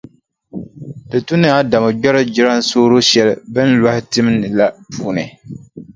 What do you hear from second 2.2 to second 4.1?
jilansooro shɛli bɛ ni lɔhi